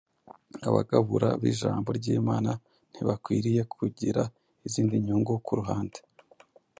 Abagabura 0.67 1.29
b’ijambo 1.41 1.89
ry’Imana 1.99 2.51
ntibakwiriye 2.91 3.61
kugira 3.73 4.21
izindi 4.67 4.95
nyungu 5.05 5.33
ku 5.45 5.51
ruhande. 5.59 5.99